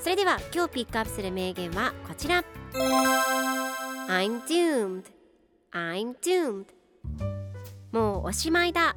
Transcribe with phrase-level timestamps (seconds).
[0.00, 2.44] それでは今日ピックアップする名言はこちら。
[4.08, 5.02] I'm doomed.
[5.72, 6.66] I'm doomed.
[7.90, 8.94] もうおしまいだ。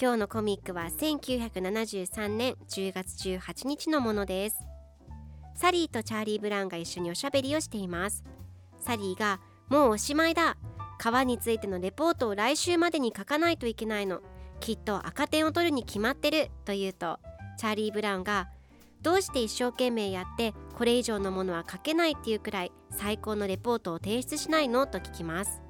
[0.00, 4.58] 今日のコミックは1973年10月18日のものです。
[5.54, 8.22] サリーとチャーリー・ブランが一緒におしゃべりをしています。
[8.78, 9.40] サリーが
[9.70, 10.58] もうおしまいだ。
[10.98, 14.20] 川についてのレポートを来週までに書かないといけないの。
[14.60, 17.18] きっと赤点を取るに決まってると言うと
[17.56, 18.48] チャーリー・ブランが
[19.02, 24.86] どうして一生懸命やってこれ以上のものは書けないっていうくらい最高のレポートを提出しないの？
[24.86, 25.62] と聞きます。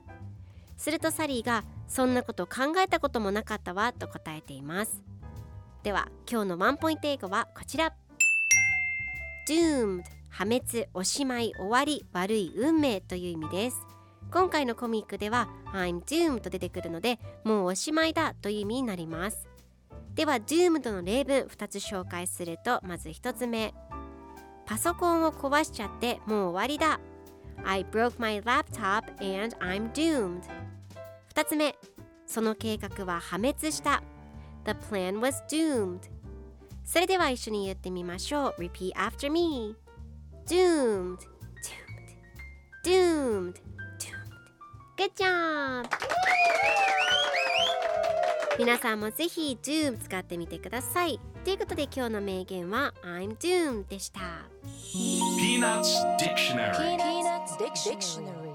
[0.76, 5.02] するとサリーがそんなこと考えたこともなかったわと答えています。
[5.82, 7.92] では今日のワンポイント英語はこちら。
[9.48, 13.76] Doomed 破滅おしまい終わり悪い運命という意味です。
[14.30, 19.48] 今回のコミックでは I'm doomed と出てくるのでもうおしまいだという意味になります。
[20.18, 23.72] では doomed の例文2つ紹介するとまず1つ目
[24.66, 26.98] パソコンを壊しちゃってもう終わりだ
[27.64, 30.40] I broke my laptop and I'm doomed
[31.36, 31.76] 2つ目
[32.26, 34.02] その計画は破滅した
[34.64, 36.00] The plan was doomed
[36.84, 39.76] それでは一緒に言ってみましょう Repeat after me
[40.48, 41.18] Doomed
[42.84, 43.54] Doomed Doomed Doomed
[44.96, 46.07] Good job!
[48.60, 51.20] 皆さんもぜひ Doom 使ってみてください。
[51.44, 54.20] ということで今日の名言は I'm Doomed でした。
[54.92, 58.47] Peanuts Dictionary Peanuts Dictionary